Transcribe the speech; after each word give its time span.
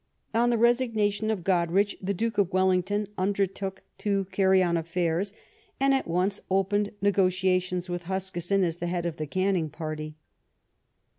On 0.33 0.49
the 0.49 0.57
resignation 0.57 1.29
of 1.29 1.43
Goderich, 1.43 1.95
the 2.01 2.15
Duke 2.15 2.39
of 2.39 2.51
Welling 2.51 2.81
ton 2.81 3.05
undertook 3.19 3.83
to 3.99 4.25
carry 4.31 4.63
on 4.63 4.75
affairs, 4.75 5.31
and 5.79 5.93
at 5.93 6.07
once 6.07 6.41
opened 6.49 6.91
negotiations 7.03 7.87
with 7.87 8.05
Huskisson, 8.05 8.63
as 8.63 8.77
the 8.77 8.87
head 8.87 9.05
of 9.05 9.17
the 9.17 9.27
Canning 9.27 9.69
party. 9.69 10.15